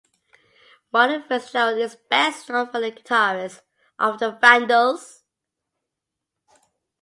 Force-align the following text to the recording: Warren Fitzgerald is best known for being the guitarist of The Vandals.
Warren 0.91 1.21
Fitzgerald 1.27 1.77
is 1.77 1.95
best 2.09 2.49
known 2.49 2.71
for 2.71 2.79
being 2.79 2.95
the 2.95 3.01
guitarist 3.01 3.61
of 3.99 4.17
The 4.17 4.31
Vandals. 4.31 5.21